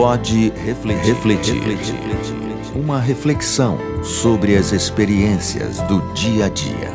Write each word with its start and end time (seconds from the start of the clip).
Pode 0.00 0.48
refletir, 0.52 1.14
refletir, 1.14 1.54
refletir. 1.56 2.74
Uma 2.74 2.98
reflexão 2.98 3.76
sobre 4.02 4.56
as 4.56 4.72
experiências 4.72 5.82
do 5.82 6.00
dia 6.14 6.46
a 6.46 6.48
dia. 6.48 6.88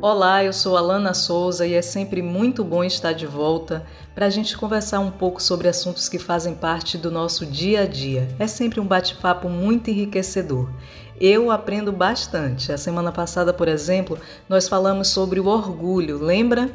Olá, 0.00 0.44
eu 0.44 0.52
sou 0.52 0.76
Alana 0.76 1.12
Souza 1.12 1.66
e 1.66 1.74
é 1.74 1.82
sempre 1.82 2.22
muito 2.22 2.62
bom 2.62 2.84
estar 2.84 3.14
de 3.14 3.26
volta 3.26 3.84
para 4.14 4.26
a 4.26 4.30
gente 4.30 4.56
conversar 4.56 5.00
um 5.00 5.10
pouco 5.10 5.42
sobre 5.42 5.66
assuntos 5.66 6.08
que 6.08 6.20
fazem 6.20 6.54
parte 6.54 6.96
do 6.96 7.10
nosso 7.10 7.44
dia 7.44 7.82
a 7.82 7.86
dia. 7.86 8.28
É 8.38 8.46
sempre 8.46 8.78
um 8.78 8.86
bate-papo 8.86 9.48
muito 9.48 9.90
enriquecedor. 9.90 10.70
Eu 11.20 11.50
aprendo 11.50 11.90
bastante. 11.90 12.70
A 12.70 12.78
semana 12.78 13.10
passada, 13.10 13.52
por 13.52 13.66
exemplo, 13.66 14.16
nós 14.48 14.68
falamos 14.68 15.08
sobre 15.08 15.40
o 15.40 15.48
orgulho, 15.48 16.22
lembra? 16.22 16.70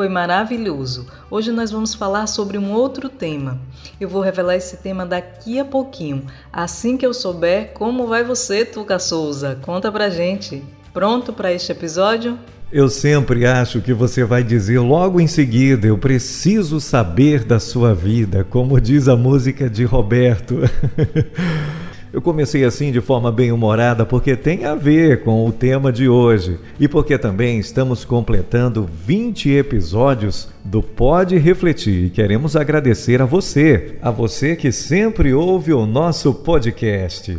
Foi 0.00 0.08
maravilhoso. 0.08 1.06
Hoje 1.30 1.52
nós 1.52 1.70
vamos 1.70 1.92
falar 1.92 2.26
sobre 2.26 2.56
um 2.56 2.72
outro 2.72 3.10
tema. 3.10 3.60
Eu 4.00 4.08
vou 4.08 4.22
revelar 4.22 4.56
esse 4.56 4.78
tema 4.78 5.04
daqui 5.04 5.60
a 5.60 5.64
pouquinho. 5.66 6.24
Assim 6.50 6.96
que 6.96 7.04
eu 7.04 7.12
souber, 7.12 7.72
como 7.74 8.06
vai 8.06 8.24
você, 8.24 8.64
Tuca 8.64 8.98
Souza? 8.98 9.58
Conta 9.60 9.92
pra 9.92 10.08
gente. 10.08 10.64
Pronto 10.94 11.34
para 11.34 11.52
este 11.52 11.70
episódio? 11.70 12.38
Eu 12.72 12.88
sempre 12.88 13.44
acho 13.44 13.82
que 13.82 13.92
você 13.92 14.24
vai 14.24 14.42
dizer 14.42 14.78
logo 14.78 15.20
em 15.20 15.26
seguida: 15.26 15.86
Eu 15.86 15.98
preciso 15.98 16.80
saber 16.80 17.44
da 17.44 17.60
sua 17.60 17.92
vida, 17.92 18.42
como 18.42 18.80
diz 18.80 19.06
a 19.06 19.16
música 19.16 19.68
de 19.68 19.84
Roberto. 19.84 20.60
Eu 22.12 22.20
comecei 22.20 22.64
assim 22.64 22.90
de 22.90 23.00
forma 23.00 23.30
bem 23.30 23.52
humorada 23.52 24.04
porque 24.04 24.34
tem 24.34 24.64
a 24.64 24.74
ver 24.74 25.22
com 25.22 25.46
o 25.46 25.52
tema 25.52 25.92
de 25.92 26.08
hoje 26.08 26.58
e 26.78 26.88
porque 26.88 27.16
também 27.16 27.60
estamos 27.60 28.04
completando 28.04 28.88
20 29.06 29.50
episódios 29.50 30.48
do 30.64 30.82
Pode 30.82 31.38
Refletir 31.38 32.06
e 32.06 32.10
queremos 32.10 32.56
agradecer 32.56 33.22
a 33.22 33.24
você, 33.24 33.96
a 34.02 34.10
você 34.10 34.56
que 34.56 34.72
sempre 34.72 35.32
ouve 35.32 35.72
o 35.72 35.86
nosso 35.86 36.34
podcast. 36.34 37.38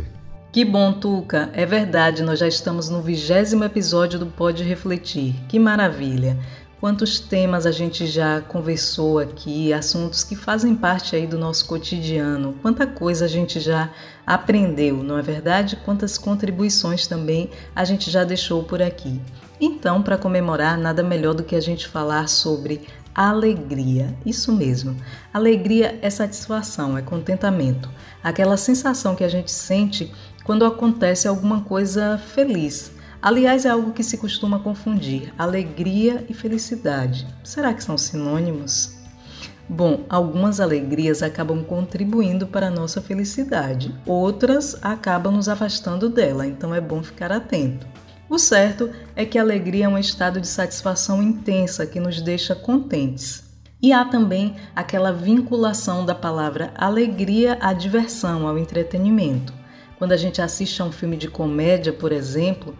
Que 0.50 0.64
bom, 0.64 0.92
Tuca! 0.92 1.50
É 1.54 1.64
verdade, 1.64 2.22
nós 2.22 2.38
já 2.38 2.46
estamos 2.46 2.88
no 2.90 3.00
vigésimo 3.00 3.64
episódio 3.64 4.18
do 4.18 4.26
Pode 4.26 4.62
Refletir. 4.62 5.34
Que 5.48 5.58
maravilha! 5.58 6.36
Quantos 6.82 7.20
temas 7.20 7.64
a 7.64 7.70
gente 7.70 8.08
já 8.08 8.40
conversou 8.40 9.20
aqui, 9.20 9.72
assuntos 9.72 10.24
que 10.24 10.34
fazem 10.34 10.74
parte 10.74 11.14
aí 11.14 11.28
do 11.28 11.38
nosso 11.38 11.64
cotidiano, 11.64 12.56
quanta 12.60 12.88
coisa 12.88 13.26
a 13.26 13.28
gente 13.28 13.60
já 13.60 13.88
aprendeu, 14.26 14.96
não 14.96 15.16
é 15.16 15.22
verdade? 15.22 15.76
Quantas 15.84 16.18
contribuições 16.18 17.06
também 17.06 17.50
a 17.72 17.84
gente 17.84 18.10
já 18.10 18.24
deixou 18.24 18.64
por 18.64 18.82
aqui. 18.82 19.20
Então, 19.60 20.02
para 20.02 20.18
comemorar, 20.18 20.76
nada 20.76 21.04
melhor 21.04 21.34
do 21.34 21.44
que 21.44 21.54
a 21.54 21.60
gente 21.60 21.86
falar 21.86 22.28
sobre 22.28 22.80
alegria. 23.14 24.12
Isso 24.26 24.52
mesmo. 24.52 24.96
Alegria 25.32 26.00
é 26.02 26.10
satisfação, 26.10 26.98
é 26.98 27.02
contentamento. 27.02 27.88
Aquela 28.24 28.56
sensação 28.56 29.14
que 29.14 29.22
a 29.22 29.28
gente 29.28 29.52
sente 29.52 30.12
quando 30.42 30.64
acontece 30.64 31.28
alguma 31.28 31.60
coisa 31.60 32.18
feliz 32.18 32.91
Aliás, 33.22 33.64
é 33.64 33.68
algo 33.68 33.92
que 33.92 34.02
se 34.02 34.18
costuma 34.18 34.58
confundir: 34.58 35.32
alegria 35.38 36.26
e 36.28 36.34
felicidade. 36.34 37.24
Será 37.44 37.72
que 37.72 37.84
são 37.84 37.96
sinônimos? 37.96 38.98
Bom, 39.68 40.04
algumas 40.08 40.58
alegrias 40.58 41.22
acabam 41.22 41.62
contribuindo 41.62 42.48
para 42.48 42.66
a 42.66 42.70
nossa 42.70 43.00
felicidade, 43.00 43.94
outras 44.04 44.76
acabam 44.82 45.32
nos 45.32 45.48
afastando 45.48 46.10
dela, 46.10 46.44
então 46.44 46.74
é 46.74 46.80
bom 46.80 47.00
ficar 47.00 47.30
atento. 47.30 47.86
O 48.28 48.38
certo 48.38 48.90
é 49.14 49.24
que 49.24 49.38
a 49.38 49.42
alegria 49.42 49.84
é 49.84 49.88
um 49.88 49.96
estado 49.96 50.40
de 50.40 50.48
satisfação 50.48 51.22
intensa 51.22 51.86
que 51.86 52.00
nos 52.00 52.20
deixa 52.20 52.56
contentes. 52.56 53.44
E 53.80 53.92
há 53.92 54.04
também 54.04 54.56
aquela 54.74 55.12
vinculação 55.12 56.04
da 56.04 56.14
palavra 56.14 56.72
alegria 56.76 57.56
à 57.60 57.72
diversão, 57.72 58.48
ao 58.48 58.58
entretenimento. 58.58 59.52
Quando 59.96 60.12
a 60.12 60.16
gente 60.16 60.42
assiste 60.42 60.82
a 60.82 60.84
um 60.84 60.90
filme 60.90 61.16
de 61.16 61.28
comédia, 61.28 61.92
por 61.92 62.10
exemplo, 62.10 62.76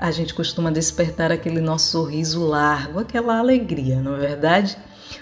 a 0.00 0.10
gente 0.10 0.32
costuma 0.32 0.72
despertar 0.72 1.30
aquele 1.30 1.60
nosso 1.60 1.90
sorriso 1.90 2.44
largo, 2.46 3.00
aquela 3.00 3.38
alegria, 3.38 4.00
não 4.00 4.16
é 4.16 4.20
verdade? 4.20 4.78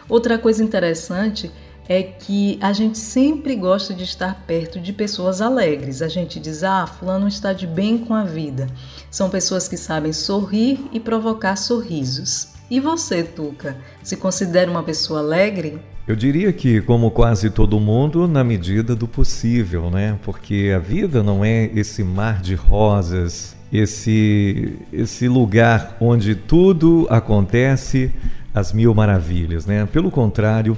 Outra 0.09 0.39
coisa 0.39 0.63
interessante 0.63 1.51
é 1.89 2.03
que 2.03 2.59
a 2.61 2.73
gente 2.73 2.99
sempre 2.99 3.57
gosta 3.57 3.93
de 3.93 4.05
estar 4.05 4.45
perto 4.47 4.79
de 4.79 4.93
pessoas 4.93 5.41
alegres. 5.41 6.01
A 6.01 6.09
gente 6.09 6.39
diz: 6.39 6.63
ah, 6.63 6.87
Fulano 6.87 7.27
está 7.27 7.53
de 7.53 7.67
bem 7.67 7.99
com 7.99 8.15
a 8.15 8.25
vida. 8.25 8.69
São 9.11 9.31
pessoas 9.31 9.67
que 9.67 9.77
sabem 9.77 10.13
sorrir 10.13 10.87
e 10.93 11.01
provocar 11.01 11.57
sorrisos. 11.57 12.49
E 12.71 12.79
você, 12.79 13.23
Tuca, 13.23 13.77
se 14.03 14.17
considera 14.17 14.71
uma 14.71 14.83
pessoa 14.83 15.21
alegre? 15.21 15.81
Eu 16.07 16.15
diria 16.15 16.53
que, 16.53 16.83
como 16.83 17.11
quase 17.11 17.51
todo 17.51 17.81
mundo, 17.81 18.29
na 18.29 18.45
medida 18.45 18.95
do 18.95 19.09
possível, 19.09 19.91
né? 19.91 20.19
Porque 20.23 20.73
a 20.75 20.79
vida 20.79 21.23
não 21.23 21.43
é 21.45 21.71
esse 21.75 22.05
mar 22.05 22.43
de 22.43 22.55
rosas, 22.55 23.57
esse, 23.73 24.77
esse 24.93 25.29
lugar 25.29 25.97
onde 26.01 26.35
tudo 26.35 27.07
acontece 27.11 28.11
às 28.55 28.73
mil 28.73 28.95
maravilhas. 28.95 29.67
Né? 29.67 29.87
Pelo 29.87 30.11
contrário, 30.11 30.77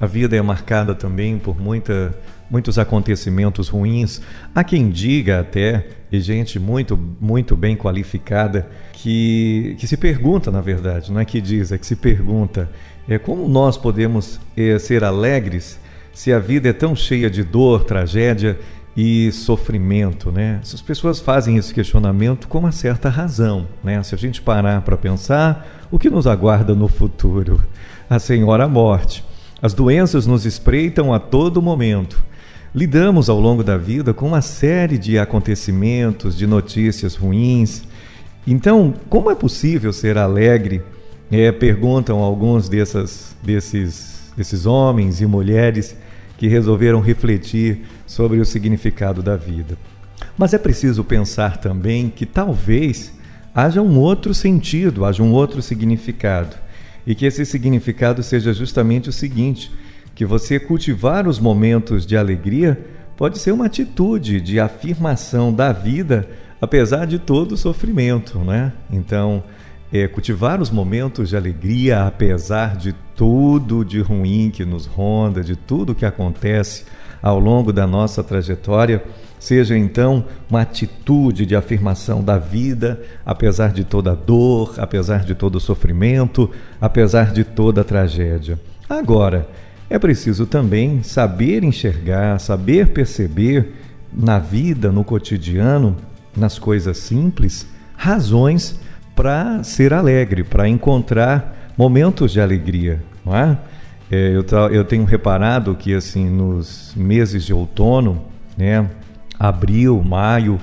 a 0.00 0.06
vida 0.06 0.36
é 0.36 0.42
marcada 0.42 0.94
também 0.94 1.38
por 1.38 1.60
muita, 1.60 2.14
muitos 2.50 2.78
acontecimentos 2.78 3.68
ruins. 3.68 4.20
Há 4.54 4.62
quem 4.62 4.90
diga 4.90 5.40
até, 5.40 5.86
e 6.10 6.20
gente 6.20 6.58
muito, 6.58 6.98
muito 7.20 7.56
bem 7.56 7.76
qualificada, 7.76 8.68
que, 8.92 9.76
que 9.78 9.86
se 9.86 9.96
pergunta, 9.96 10.50
na 10.50 10.60
verdade, 10.60 11.12
não 11.12 11.20
é 11.20 11.24
que 11.24 11.40
diz, 11.40 11.72
é 11.72 11.78
que 11.78 11.86
se 11.86 11.96
pergunta, 11.96 12.70
é 13.08 13.18
como 13.18 13.48
nós 13.48 13.76
podemos 13.76 14.40
é, 14.56 14.78
ser 14.78 15.02
alegres 15.02 15.78
se 16.18 16.32
a 16.32 16.40
vida 16.40 16.68
é 16.68 16.72
tão 16.72 16.96
cheia 16.96 17.30
de 17.30 17.44
dor, 17.44 17.84
tragédia 17.84 18.58
e 19.00 19.30
sofrimento, 19.30 20.32
né? 20.32 20.58
Essas 20.60 20.82
pessoas 20.82 21.20
fazem 21.20 21.56
esse 21.56 21.72
questionamento 21.72 22.48
com 22.48 22.58
uma 22.58 22.72
certa 22.72 23.08
razão, 23.08 23.68
né? 23.84 24.02
Se 24.02 24.12
a 24.12 24.18
gente 24.18 24.42
parar 24.42 24.80
para 24.80 24.96
pensar, 24.96 25.86
o 25.88 26.00
que 26.00 26.10
nos 26.10 26.26
aguarda 26.26 26.74
no 26.74 26.88
futuro? 26.88 27.62
A 28.10 28.18
Senhora 28.18 28.66
Morte. 28.66 29.24
As 29.62 29.72
doenças 29.72 30.26
nos 30.26 30.44
espreitam 30.44 31.14
a 31.14 31.20
todo 31.20 31.62
momento. 31.62 32.20
Lidamos 32.74 33.28
ao 33.28 33.38
longo 33.38 33.62
da 33.62 33.76
vida 33.76 34.12
com 34.12 34.26
uma 34.26 34.42
série 34.42 34.98
de 34.98 35.16
acontecimentos, 35.16 36.36
de 36.36 36.48
notícias 36.48 37.14
ruins. 37.14 37.84
Então, 38.44 38.92
como 39.08 39.30
é 39.30 39.34
possível 39.36 39.92
ser 39.92 40.18
alegre? 40.18 40.82
É, 41.30 41.52
perguntam 41.52 42.18
alguns 42.18 42.68
dessas, 42.68 43.36
desses, 43.44 44.32
desses 44.36 44.66
homens 44.66 45.20
e 45.20 45.26
mulheres 45.26 45.96
que 46.36 46.48
resolveram 46.48 47.00
refletir 47.00 47.82
sobre 48.08 48.40
o 48.40 48.44
significado 48.44 49.22
da 49.22 49.36
vida. 49.36 49.78
Mas 50.36 50.54
é 50.54 50.58
preciso 50.58 51.04
pensar 51.04 51.58
também 51.58 52.08
que 52.08 52.26
talvez 52.26 53.12
haja 53.54 53.82
um 53.82 53.98
outro 53.98 54.34
sentido, 54.34 55.04
haja 55.04 55.22
um 55.22 55.32
outro 55.32 55.60
significado. 55.62 56.56
E 57.06 57.14
que 57.14 57.26
esse 57.26 57.44
significado 57.44 58.22
seja 58.22 58.52
justamente 58.52 59.08
o 59.08 59.12
seguinte: 59.12 59.70
que 60.14 60.24
você 60.24 60.58
cultivar 60.58 61.28
os 61.28 61.38
momentos 61.38 62.04
de 62.04 62.16
alegria 62.16 62.78
pode 63.16 63.38
ser 63.38 63.52
uma 63.52 63.66
atitude 63.66 64.40
de 64.40 64.58
afirmação 64.58 65.52
da 65.52 65.72
vida, 65.72 66.28
apesar 66.60 67.06
de 67.06 67.18
todo 67.18 67.52
o 67.52 67.56
sofrimento, 67.56 68.38
né? 68.38 68.72
Então, 68.90 69.42
é, 69.92 70.06
cultivar 70.06 70.60
os 70.60 70.70
momentos 70.70 71.30
de 71.30 71.36
alegria, 71.36 72.06
apesar 72.06 72.76
de 72.76 72.94
tudo 73.16 73.84
de 73.84 74.00
ruim 74.00 74.50
que 74.50 74.64
nos 74.64 74.86
ronda, 74.86 75.42
de 75.42 75.56
tudo 75.56 75.94
que 75.94 76.06
acontece 76.06 76.84
ao 77.22 77.38
longo 77.38 77.72
da 77.72 77.86
nossa 77.86 78.22
trajetória, 78.22 79.02
seja 79.38 79.76
então 79.76 80.24
uma 80.50 80.62
atitude 80.62 81.46
de 81.46 81.54
afirmação 81.54 82.22
da 82.22 82.38
vida, 82.38 83.00
apesar 83.24 83.72
de 83.72 83.84
toda 83.84 84.14
dor, 84.14 84.74
apesar 84.78 85.24
de 85.24 85.34
todo 85.34 85.60
sofrimento, 85.60 86.50
apesar 86.80 87.32
de 87.32 87.44
toda 87.44 87.84
tragédia. 87.84 88.58
Agora, 88.88 89.48
é 89.90 89.98
preciso 89.98 90.46
também 90.46 91.02
saber 91.02 91.64
enxergar, 91.64 92.38
saber 92.38 92.88
perceber 92.88 93.72
na 94.12 94.38
vida, 94.38 94.90
no 94.90 95.04
cotidiano, 95.04 95.96
nas 96.36 96.58
coisas 96.58 96.98
simples, 96.98 97.66
razões 97.96 98.78
para 99.14 99.62
ser 99.62 99.92
alegre, 99.92 100.44
para 100.44 100.68
encontrar 100.68 101.72
momentos 101.76 102.32
de 102.32 102.40
alegria, 102.40 103.02
não 103.24 103.36
é? 103.36 103.58
É 104.10 104.36
eu, 104.36 104.44
eu, 104.70 104.84
tenho 104.84 105.04
reparado 105.04 105.74
que 105.74 105.94
assim 105.94 106.28
nos 106.28 106.92
meses 106.96 107.44
de 107.44 107.52
outono, 107.52 108.22
né, 108.56 108.88
abril, 109.38 110.02
maio, 110.02 110.58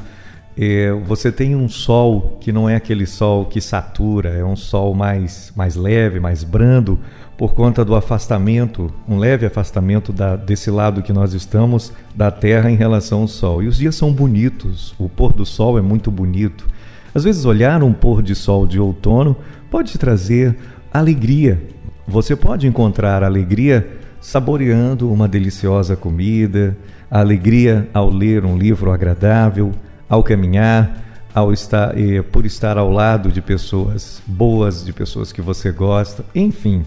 é, 0.58 0.92
você 1.06 1.32
tem 1.32 1.56
um 1.56 1.68
sol 1.68 2.38
que 2.40 2.52
não 2.52 2.70
é 2.70 2.76
aquele 2.76 3.06
sol 3.06 3.46
que 3.46 3.60
satura, 3.60 4.30
é 4.30 4.44
um 4.44 4.56
sol 4.56 4.94
mais, 4.94 5.52
mais 5.56 5.76
leve, 5.76 6.20
mais 6.20 6.44
brando, 6.44 6.98
por 7.38 7.54
conta 7.54 7.84
do 7.84 7.96
afastamento, 7.96 8.90
um 9.08 9.18
leve 9.18 9.46
afastamento 9.46 10.14
da, 10.14 10.38
desse 10.38 10.72
lado 10.72 11.02
que 11.02 11.12
nós 11.12 11.34
estamos 11.34 11.92
da 12.16 12.32
Terra 12.32 12.72
em 12.72 12.76
relação 12.76 13.22
ao 13.22 13.28
Sol. 13.28 13.62
E 13.62 13.68
os 13.68 13.78
dias 13.78 13.96
são 13.96 14.14
bonitos, 14.14 14.96
o 14.98 15.10
pôr 15.10 15.34
do 15.34 15.46
sol 15.46 15.78
é 15.78 15.82
muito 15.82 16.10
bonito. 16.10 16.66
Às 17.14 17.26
vezes, 17.26 17.44
olhar 17.44 17.84
um 17.84 17.92
pôr 17.92 18.22
de 18.22 18.34
sol 18.34 18.66
de 18.66 18.80
outono 18.80 19.36
pode 19.70 19.98
trazer 19.98 20.56
alegria. 20.94 21.62
Você 22.08 22.36
pode 22.36 22.68
encontrar 22.68 23.24
alegria 23.24 23.88
saboreando 24.22 25.12
uma 25.12 25.28
deliciosa 25.28 25.96
comida, 25.96 26.78
alegria 27.10 27.90
ao 27.94 28.10
ler 28.10 28.46
um 28.46 28.58
livro 28.58 28.92
agradável, 28.92 29.72
ao 30.08 30.24
caminhar, 30.24 31.04
ao 31.34 31.52
estar, 31.52 31.98
eh, 31.98 32.22
por 32.22 32.46
estar 32.46 32.78
ao 32.78 32.90
lado 32.90 33.32
de 33.32 33.42
pessoas 33.42 34.22
boas, 34.26 34.86
de 34.86 34.94
pessoas 34.94 35.32
que 35.32 35.42
você 35.42 35.72
gosta, 35.72 36.24
enfim, 36.34 36.84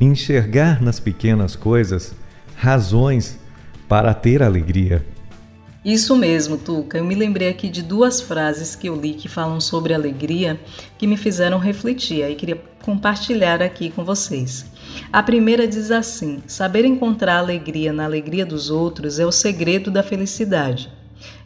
enxergar 0.00 0.82
nas 0.82 1.00
pequenas 1.00 1.56
coisas 1.56 2.14
razões 2.56 3.38
para 3.88 4.12
ter 4.12 4.42
alegria. 4.42 5.04
Isso 5.86 6.16
mesmo, 6.16 6.58
Tuca. 6.58 6.98
Eu 6.98 7.04
me 7.04 7.14
lembrei 7.14 7.48
aqui 7.48 7.68
de 7.68 7.80
duas 7.80 8.20
frases 8.20 8.74
que 8.74 8.88
eu 8.88 8.96
li 8.96 9.14
que 9.14 9.28
falam 9.28 9.60
sobre 9.60 9.94
alegria 9.94 10.58
que 10.98 11.06
me 11.06 11.16
fizeram 11.16 11.60
refletir 11.60 12.28
e 12.28 12.34
queria 12.34 12.60
compartilhar 12.82 13.62
aqui 13.62 13.90
com 13.90 14.04
vocês. 14.04 14.66
A 15.12 15.22
primeira 15.22 15.64
diz 15.64 15.92
assim: 15.92 16.42
Saber 16.44 16.84
encontrar 16.84 17.38
alegria 17.38 17.92
na 17.92 18.04
alegria 18.04 18.44
dos 18.44 18.68
outros 18.68 19.20
é 19.20 19.24
o 19.24 19.30
segredo 19.30 19.88
da 19.88 20.02
felicidade. 20.02 20.90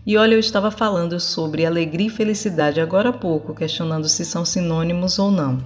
E 0.06 0.16
olha, 0.16 0.37
eu 0.37 0.40
estava 0.40 0.70
falando 0.70 1.20
sobre 1.20 1.66
alegria 1.66 2.06
e 2.06 2.10
felicidade 2.10 2.81
agora 2.81 3.10
há 3.10 3.12
pouco, 3.12 3.54
questionando 3.54 4.08
se 4.08 4.25
são 4.25 4.46
sinônimos 4.46 5.19
ou 5.19 5.31
não. 5.31 5.58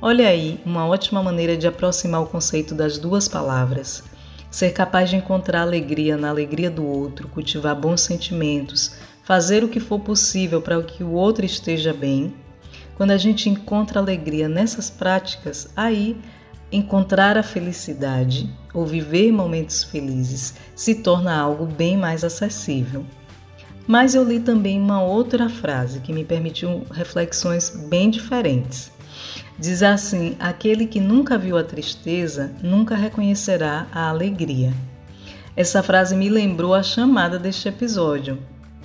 Olha 0.00 0.28
aí, 0.28 0.60
uma 0.64 0.86
ótima 0.86 1.20
maneira 1.24 1.56
de 1.56 1.66
aproximar 1.66 2.22
o 2.22 2.26
conceito 2.26 2.72
das 2.72 2.98
duas 2.98 3.26
palavras. 3.26 4.04
Ser 4.52 4.74
capaz 4.74 5.08
de 5.08 5.16
encontrar 5.16 5.62
alegria 5.62 6.14
na 6.18 6.28
alegria 6.28 6.70
do 6.70 6.86
outro, 6.86 7.26
cultivar 7.26 7.74
bons 7.74 8.02
sentimentos, 8.02 8.94
fazer 9.24 9.64
o 9.64 9.68
que 9.68 9.80
for 9.80 9.98
possível 9.98 10.60
para 10.60 10.80
que 10.82 11.02
o 11.02 11.12
outro 11.12 11.46
esteja 11.46 11.90
bem. 11.94 12.34
Quando 12.94 13.12
a 13.12 13.16
gente 13.16 13.48
encontra 13.48 13.98
alegria 13.98 14.50
nessas 14.50 14.90
práticas, 14.90 15.70
aí 15.74 16.18
encontrar 16.70 17.38
a 17.38 17.42
felicidade 17.42 18.54
ou 18.74 18.84
viver 18.84 19.32
momentos 19.32 19.84
felizes 19.84 20.54
se 20.74 20.96
torna 20.96 21.34
algo 21.34 21.64
bem 21.64 21.96
mais 21.96 22.22
acessível. 22.22 23.06
Mas 23.86 24.14
eu 24.14 24.22
li 24.22 24.38
também 24.38 24.78
uma 24.78 25.02
outra 25.02 25.48
frase 25.48 26.00
que 26.00 26.12
me 26.12 26.26
permitiu 26.26 26.86
reflexões 26.90 27.70
bem 27.88 28.10
diferentes. 28.10 28.92
Diz 29.58 29.82
assim: 29.82 30.36
aquele 30.38 30.86
que 30.86 31.00
nunca 31.00 31.38
viu 31.38 31.56
a 31.56 31.64
tristeza 31.64 32.52
nunca 32.62 32.94
reconhecerá 32.96 33.86
a 33.92 34.08
alegria. 34.08 34.72
Essa 35.54 35.82
frase 35.82 36.16
me 36.16 36.28
lembrou 36.28 36.74
a 36.74 36.82
chamada 36.82 37.38
deste 37.38 37.68
episódio, 37.68 38.38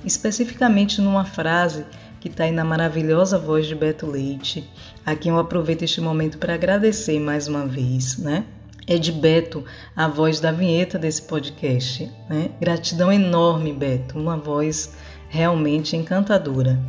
especificamente 0.03 1.01
numa 1.01 1.23
frase 1.23 1.85
que 2.19 2.27
está 2.27 2.43
aí 2.43 2.51
na 2.51 2.63
maravilhosa 2.63 3.37
voz 3.37 3.65
de 3.65 3.75
Beto 3.75 4.05
Leite, 4.05 4.69
a 5.05 5.15
quem 5.15 5.31
eu 5.31 5.39
aproveito 5.39 5.83
este 5.83 6.01
momento 6.01 6.37
para 6.37 6.53
agradecer 6.53 7.19
mais 7.19 7.47
uma 7.47 7.65
vez, 7.65 8.17
né? 8.17 8.43
É 8.85 8.97
de 8.97 9.11
Beto, 9.11 9.65
a 9.95 10.07
voz 10.07 10.39
da 10.39 10.51
vinheta 10.51 10.97
desse 10.97 11.21
podcast. 11.21 12.09
Né? 12.29 12.49
Gratidão 12.59 13.11
enorme, 13.11 13.73
Beto, 13.73 14.17
uma 14.17 14.37
voz 14.37 14.93
realmente 15.29 15.95
encantadora. 15.95 16.79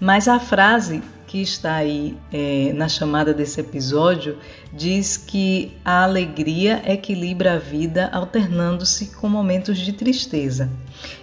Mas 0.00 0.26
a 0.26 0.40
frase 0.40 1.02
que 1.28 1.42
está 1.42 1.74
aí 1.74 2.16
é, 2.32 2.72
na 2.74 2.88
chamada 2.88 3.34
desse 3.34 3.60
episódio, 3.60 4.38
diz 4.72 5.18
que 5.18 5.76
a 5.84 6.02
alegria 6.02 6.82
equilibra 6.90 7.52
a 7.52 7.58
vida 7.58 8.08
alternando-se 8.10 9.14
com 9.14 9.28
momentos 9.28 9.78
de 9.78 9.92
tristeza. 9.92 10.70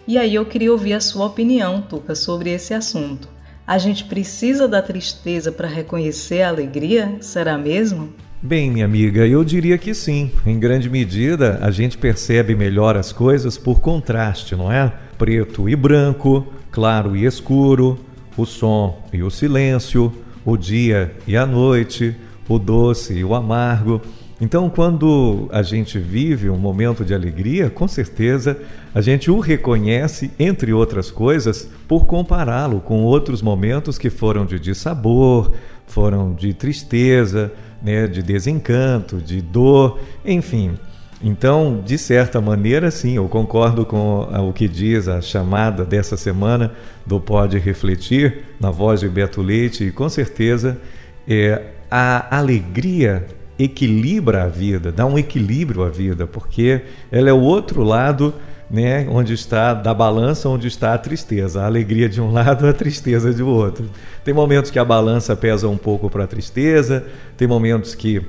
E 0.08 0.20
aí 0.20 0.36
eu 0.36 0.46
queria 0.46 0.72
ouvir 0.72 0.94
a 0.94 1.02
sua 1.02 1.26
opinião, 1.26 1.82
Tuca, 1.82 2.14
sobre 2.14 2.52
esse 2.52 2.72
assunto. 2.72 3.28
A 3.66 3.80
gente 3.80 4.06
precisa 4.06 4.68
da 4.68 4.80
tristeza 4.80 5.52
para 5.52 5.68
reconhecer 5.68 6.44
a 6.44 6.50
alegria? 6.50 7.18
Será 7.20 7.58
mesmo? 7.58 8.14
Bem, 8.40 8.70
minha 8.70 8.86
amiga, 8.86 9.26
eu 9.26 9.44
diria 9.44 9.76
que 9.76 9.96
sim. 9.96 10.30
Em 10.46 10.60
grande 10.60 10.88
medida, 10.88 11.58
a 11.64 11.72
gente 11.72 11.98
percebe 11.98 12.54
melhor 12.54 12.96
as 12.96 13.12
coisas 13.12 13.58
por 13.58 13.82
contraste, 13.82 14.56
não 14.56 14.72
é? 14.72 14.94
Preto 15.18 15.68
e 15.68 15.76
branco, 15.76 16.46
claro 16.70 17.16
e 17.16 17.26
escuro, 17.26 18.00
o 18.38 18.46
som 18.46 19.00
e 19.12 19.24
o 19.24 19.30
silêncio, 19.30 20.14
o 20.46 20.56
dia 20.58 21.16
e 21.28 21.36
a 21.36 21.46
noite, 21.46 22.16
o 22.48 22.60
doce 22.60 23.14
e 23.14 23.24
o 23.24 23.34
amargo. 23.34 24.02
Então, 24.40 24.70
quando 24.70 25.48
a 25.52 25.64
gente 25.64 25.98
vive 25.98 26.50
um 26.50 26.58
momento 26.58 27.06
de 27.06 27.14
alegria, 27.14 27.70
com 27.70 27.88
certeza 27.88 28.58
a 28.94 29.00
gente 29.00 29.32
o 29.32 29.40
reconhece, 29.40 30.32
entre 30.38 30.74
outras 30.74 31.10
coisas, 31.10 31.70
por 31.88 32.06
compará-lo 32.06 32.82
com 32.82 33.04
outros 33.04 33.42
momentos 33.42 33.98
que 33.98 34.10
foram 34.10 34.46
de 34.46 34.60
dissabor, 34.60 35.54
foram 35.88 36.34
de 36.34 36.54
tristeza, 36.54 37.54
né, 37.82 38.08
de 38.08 38.22
desencanto, 38.22 39.18
de 39.18 39.42
dor, 39.42 40.00
enfim. 40.26 40.78
Então, 41.24 41.82
de 41.84 41.98
certa 41.98 42.42
maneira, 42.42 42.92
sim, 42.92 43.16
eu 43.16 43.28
concordo 43.28 43.86
com 43.86 44.22
o 44.50 44.54
que 44.54 44.68
diz 44.68 45.08
a 45.08 45.22
chamada 45.22 45.86
dessa 45.86 46.18
semana 46.18 46.74
do 47.06 47.20
Pode 47.20 47.58
Refletir, 47.58 48.44
na 48.60 48.70
voz 48.70 49.00
de 49.00 49.08
Beto 49.08 49.42
Leite, 49.42 49.86
e 49.86 49.92
com 49.92 50.10
certeza 50.10 50.78
é, 51.28 51.62
a 51.90 52.38
alegria 52.38 53.26
equilibra 53.58 54.44
a 54.44 54.48
vida, 54.48 54.92
dá 54.92 55.06
um 55.06 55.18
equilíbrio 55.18 55.84
à 55.84 55.90
vida, 55.90 56.28
porque 56.28 56.82
ela 57.10 57.30
é 57.30 57.34
o 57.34 57.40
outro 57.40 57.84
lado 57.84 58.34
né, 58.70 59.08
onde 59.10 59.34
está 59.34 59.74
da 59.74 59.94
balança, 59.94 60.50
onde 60.50 60.68
está 60.68 60.94
a 60.94 60.98
tristeza, 60.98 61.62
a 61.62 61.66
alegria 61.66 62.10
de 62.10 62.20
um 62.20 62.32
lado, 62.32 62.68
a 62.68 62.74
tristeza 62.74 63.34
de 63.34 63.44
outro. 63.44 63.90
Tem 64.24 64.34
momentos 64.34 64.72
que 64.72 64.80
a 64.80 64.86
balança 64.86 65.36
pesa 65.36 65.70
um 65.70 65.78
pouco 65.78 66.10
para 66.10 66.26
a 66.26 66.28
tristeza, 66.28 67.06
tem 67.38 67.48
momentos 67.48 67.96
que 67.96 68.22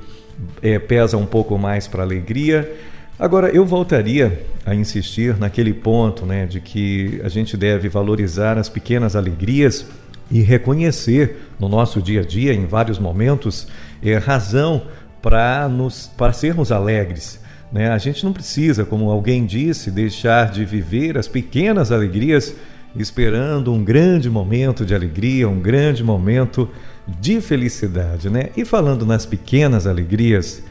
é, 0.63 0.79
pesa 0.79 1.17
um 1.17 1.27
pouco 1.27 1.59
mais 1.59 1.87
para 1.87 2.03
a 2.03 2.07
alegria. 2.07 2.71
Agora, 3.19 3.49
eu 3.49 3.65
voltaria 3.65 4.45
a 4.65 4.75
insistir 4.75 5.39
naquele 5.39 5.73
ponto 5.73 6.27
né, 6.27 6.45
de 6.45 6.61
que 6.61 7.21
a 7.25 7.29
gente 7.29 7.57
deve 7.57 7.89
valorizar 7.89 8.59
as 8.59 8.69
pequenas 8.69 9.17
alegrias 9.17 9.87
e 10.31 10.41
reconhecer 10.43 11.49
no 11.59 11.69
nosso 11.69 12.03
dia 12.03 12.21
a 12.21 12.25
dia, 12.25 12.53
em 12.53 12.67
vários 12.67 12.99
momentos, 12.99 13.69
é, 14.03 14.17
razão 14.19 14.83
para 15.23 16.33
sermos 16.33 16.71
alegres. 16.71 17.41
Né? 17.73 17.91
A 17.91 17.99
gente 17.99 18.25
não 18.25 18.33
precisa, 18.33 18.85
como 18.85 19.11
alguém 19.11 19.47
disse, 19.47 19.91
deixar 19.91 20.51
de 20.51 20.65
viver 20.65 21.17
as 21.17 21.27
pequenas 21.27 21.91
alegrias 21.91 22.55
esperando 22.99 23.73
um 23.73 23.83
grande 23.85 24.31
momento 24.31 24.85
de 24.85 24.95
alegria, 24.95 25.49
um 25.49 25.61
grande 25.61 26.03
momento 26.03 26.69
de 27.07 27.41
felicidade, 27.41 28.31
né? 28.31 28.51
E 28.57 28.65
falando 28.65 29.05
nas 29.07 29.27
pequenas 29.27 29.87
alegrias, 29.87 30.63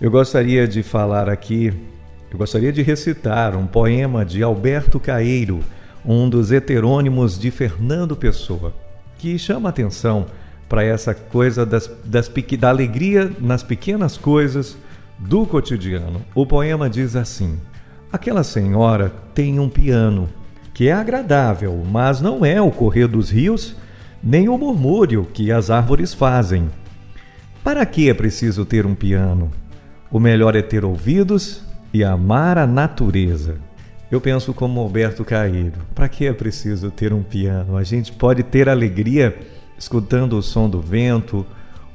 eu 0.00 0.10
gostaria 0.10 0.66
de 0.66 0.82
falar 0.82 1.28
aqui, 1.28 1.72
eu 2.30 2.38
gostaria 2.38 2.72
de 2.72 2.82
recitar 2.82 3.56
um 3.56 3.66
poema 3.66 4.24
de 4.24 4.42
Alberto 4.42 4.98
Caeiro, 4.98 5.60
um 6.04 6.28
dos 6.28 6.50
heterônimos 6.50 7.38
de 7.38 7.50
Fernando 7.50 8.16
Pessoa, 8.16 8.74
que 9.18 9.38
chama 9.38 9.68
atenção 9.68 10.26
para 10.68 10.82
essa 10.82 11.14
coisa 11.14 11.64
das, 11.64 11.90
das, 12.04 12.30
da 12.58 12.68
alegria 12.68 13.30
nas 13.38 13.62
pequenas 13.62 14.16
coisas 14.16 14.76
do 15.18 15.46
cotidiano. 15.46 16.22
O 16.34 16.44
poema 16.44 16.90
diz 16.90 17.14
assim: 17.14 17.58
Aquela 18.12 18.42
senhora 18.42 19.12
tem 19.34 19.60
um 19.60 19.68
piano 19.68 20.28
que 20.74 20.88
é 20.88 20.92
agradável, 20.92 21.82
mas 21.90 22.20
não 22.20 22.44
é 22.44 22.60
o 22.60 22.70
correr 22.70 23.06
dos 23.06 23.30
rios 23.30 23.76
nem 24.22 24.48
o 24.48 24.56
murmúrio 24.56 25.26
que 25.32 25.52
as 25.52 25.70
árvores 25.70 26.14
fazem. 26.14 26.70
Para 27.62 27.84
que 27.84 28.08
é 28.08 28.14
preciso 28.14 28.64
ter 28.64 28.86
um 28.86 28.94
piano? 28.94 29.50
O 30.10 30.18
melhor 30.18 30.56
é 30.56 30.62
ter 30.62 30.84
ouvidos 30.84 31.62
e 31.92 32.02
amar 32.02 32.56
a 32.56 32.66
natureza. 32.66 33.56
Eu 34.10 34.20
penso 34.20 34.54
como 34.54 34.80
Alberto 34.80 35.24
Caíro. 35.24 35.80
Para 35.94 36.08
que 36.08 36.26
é 36.26 36.32
preciso 36.32 36.90
ter 36.90 37.12
um 37.12 37.22
piano? 37.22 37.76
A 37.76 37.84
gente 37.84 38.12
pode 38.12 38.42
ter 38.42 38.68
alegria 38.68 39.36
escutando 39.78 40.38
o 40.38 40.42
som 40.42 40.68
do 40.70 40.80
vento, 40.80 41.44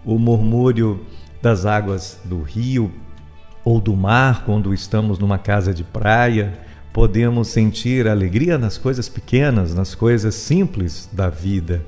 o 0.06 0.20
murmúrio 0.20 1.06
das 1.42 1.66
águas 1.66 2.20
do 2.26 2.42
rio 2.42 2.92
ou 3.64 3.80
do 3.82 3.96
mar 3.96 4.44
quando 4.46 4.74
estamos 4.74 5.18
numa 5.18 5.38
casa 5.38 5.74
de 5.74 5.84
praia. 5.84 6.69
Podemos 6.92 7.50
sentir 7.50 8.08
alegria 8.08 8.58
nas 8.58 8.78
coisas 8.78 9.08
pequenas, 9.08 9.74
nas 9.74 9.94
coisas 9.96 10.36
simples 10.36 11.10
da 11.12 11.30
vida 11.30 11.82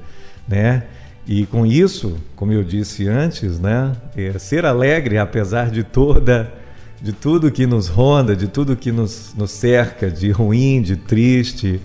né? 0.48 0.84
E 1.28 1.46
com 1.46 1.66
isso, 1.66 2.18
como 2.36 2.52
eu 2.52 2.64
disse 2.64 3.08
antes, 3.08 3.60
né, 3.60 3.94
é 4.18 4.38
ser 4.38 4.66
alegre 4.66 5.18
apesar 5.18 5.70
de 5.70 5.84
toda 5.84 6.52
de 7.00 7.14
tudo 7.14 7.50
que 7.52 7.66
nos 7.66 7.88
ronda, 7.88 8.36
de 8.36 8.48
tudo 8.48 8.76
que 8.76 8.92
nos, 8.92 9.34
nos 9.36 9.50
cerca, 9.50 10.12
de 10.12 10.30
ruim, 10.30 10.84
de 10.84 10.96
triste, 10.96 11.82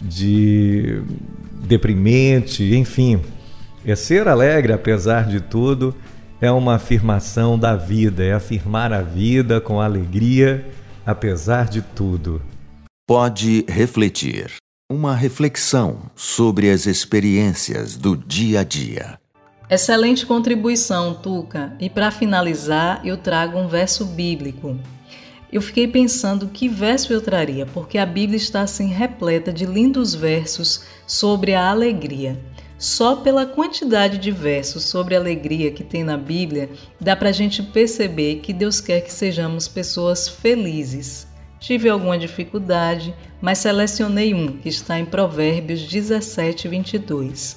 de 0.00 1.02
deprimente, 1.66 2.76
enfim. 2.76 3.20
É 3.84 3.96
ser 3.96 4.28
alegre 4.28 4.72
apesar 4.72 5.26
de 5.26 5.40
tudo 5.40 5.92
é 6.40 6.52
uma 6.52 6.76
afirmação 6.76 7.58
da 7.58 7.74
vida, 7.74 8.22
é 8.22 8.32
afirmar 8.32 8.92
a 8.92 9.02
vida 9.02 9.60
com 9.60 9.80
alegria 9.80 10.64
apesar 11.06 11.68
de 11.68 11.82
tudo. 11.82 12.42
Pode 13.06 13.64
refletir. 13.68 14.54
Uma 14.90 15.14
reflexão 15.14 16.10
sobre 16.14 16.70
as 16.70 16.86
experiências 16.86 17.96
do 17.96 18.16
dia 18.16 18.60
a 18.60 18.64
dia. 18.64 19.18
Excelente 19.68 20.26
contribuição, 20.26 21.14
Tuca. 21.14 21.74
E 21.80 21.88
para 21.88 22.10
finalizar, 22.10 23.00
eu 23.04 23.16
trago 23.16 23.58
um 23.58 23.68
verso 23.68 24.04
bíblico. 24.04 24.78
eu 25.52 25.62
fiquei 25.62 25.86
pensando 25.86 26.48
que 26.48 26.68
verso 26.68 27.12
eu 27.12 27.20
traria, 27.20 27.64
porque 27.66 27.96
a 27.96 28.04
Bíblia 28.04 28.36
está 28.36 28.62
assim 28.62 28.88
repleta 28.88 29.52
de 29.52 29.64
lindos 29.64 30.14
versos 30.14 30.84
sobre 31.06 31.54
a 31.54 31.70
alegria. 31.70 32.38
Só 32.84 33.16
pela 33.16 33.46
quantidade 33.46 34.18
de 34.18 34.30
versos 34.30 34.84
sobre 34.84 35.16
alegria 35.16 35.70
que 35.70 35.82
tem 35.82 36.04
na 36.04 36.18
Bíblia, 36.18 36.68
dá 37.00 37.16
para 37.16 37.30
a 37.30 37.32
gente 37.32 37.62
perceber 37.62 38.40
que 38.40 38.52
Deus 38.52 38.78
quer 38.78 39.00
que 39.00 39.10
sejamos 39.10 39.66
pessoas 39.66 40.28
felizes. 40.28 41.26
Tive 41.58 41.88
alguma 41.88 42.18
dificuldade, 42.18 43.14
mas 43.40 43.56
selecionei 43.56 44.34
um 44.34 44.58
que 44.58 44.68
está 44.68 44.98
em 44.98 45.06
Provérbios 45.06 45.80
17, 45.80 46.68
22. 46.68 47.56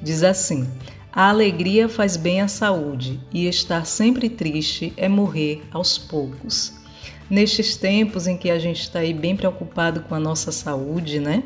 Diz 0.00 0.22
assim: 0.22 0.66
A 1.12 1.28
alegria 1.28 1.86
faz 1.86 2.16
bem 2.16 2.40
à 2.40 2.48
saúde, 2.48 3.20
e 3.30 3.46
estar 3.46 3.84
sempre 3.84 4.30
triste 4.30 4.94
é 4.96 5.06
morrer 5.06 5.62
aos 5.70 5.98
poucos. 5.98 6.81
Nestes 7.30 7.76
tempos 7.76 8.26
em 8.26 8.36
que 8.36 8.50
a 8.50 8.58
gente 8.58 8.82
está 8.82 9.00
aí 9.00 9.14
bem 9.14 9.36
preocupado 9.36 10.00
com 10.00 10.14
a 10.14 10.20
nossa 10.20 10.52
saúde, 10.52 11.18
né? 11.18 11.42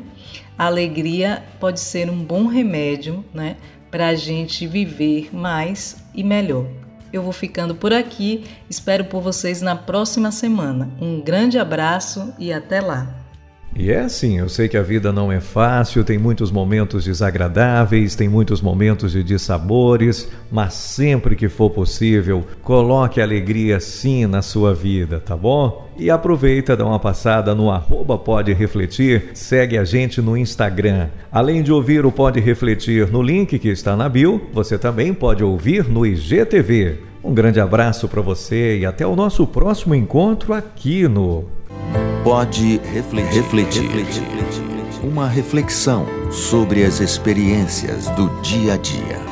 A 0.57 0.65
alegria 0.65 1.43
pode 1.59 1.79
ser 1.79 2.09
um 2.09 2.23
bom 2.23 2.47
remédio, 2.47 3.23
né? 3.33 3.57
Para 3.89 4.07
a 4.07 4.15
gente 4.15 4.67
viver 4.67 5.29
mais 5.33 6.03
e 6.13 6.23
melhor. 6.23 6.65
Eu 7.11 7.23
vou 7.23 7.31
ficando 7.31 7.73
por 7.73 7.93
aqui, 7.93 8.43
espero 8.69 9.05
por 9.05 9.21
vocês 9.21 9.61
na 9.61 9.75
próxima 9.75 10.31
semana. 10.31 10.89
Um 10.99 11.21
grande 11.21 11.57
abraço 11.57 12.33
e 12.37 12.51
até 12.51 12.81
lá! 12.81 13.26
E 13.79 13.91
é 13.91 13.99
assim, 13.99 14.39
eu 14.39 14.49
sei 14.49 14.67
que 14.67 14.75
a 14.75 14.81
vida 14.81 15.13
não 15.13 15.31
é 15.31 15.39
fácil, 15.39 16.03
tem 16.03 16.17
muitos 16.17 16.49
momentos 16.49 17.05
desagradáveis, 17.05 18.15
tem 18.15 18.27
muitos 18.27 18.59
momentos 18.59 19.11
de 19.11 19.23
dissabores, 19.23 20.27
mas 20.51 20.73
sempre 20.73 21.35
que 21.35 21.47
for 21.47 21.69
possível, 21.69 22.43
coloque 22.63 23.21
alegria 23.21 23.79
sim 23.79 24.25
na 24.25 24.41
sua 24.41 24.73
vida, 24.73 25.19
tá 25.19 25.37
bom? 25.37 25.87
E 25.95 26.09
aproveita, 26.09 26.75
dá 26.75 26.87
uma 26.87 26.99
passada 26.99 27.53
no 27.53 27.69
arroba 27.69 28.17
Pode 28.17 28.51
Refletir, 28.51 29.29
segue 29.35 29.77
a 29.77 29.83
gente 29.83 30.23
no 30.23 30.35
Instagram. 30.35 31.09
Além 31.31 31.61
de 31.61 31.71
ouvir 31.71 32.03
o 32.03 32.11
Pode 32.11 32.39
Refletir 32.39 33.11
no 33.11 33.21
link 33.21 33.59
que 33.59 33.69
está 33.69 33.95
na 33.95 34.09
bio, 34.09 34.41
você 34.51 34.75
também 34.75 35.13
pode 35.13 35.43
ouvir 35.43 35.87
no 35.87 36.03
IGTV. 36.03 36.97
Um 37.23 37.31
grande 37.31 37.59
abraço 37.59 38.07
para 38.07 38.23
você 38.23 38.79
e 38.79 38.87
até 38.87 39.05
o 39.05 39.15
nosso 39.15 39.45
próximo 39.45 39.93
encontro 39.93 40.51
aqui 40.51 41.07
no 41.07 41.56
Pode 42.23 42.77
refletir. 42.93 43.41
refletir. 43.43 44.23
Uma 45.01 45.27
reflexão 45.27 46.05
sobre 46.31 46.83
as 46.83 46.99
experiências 46.99 48.07
do 48.11 48.29
dia 48.41 48.73
a 48.73 48.77
dia. 48.77 49.26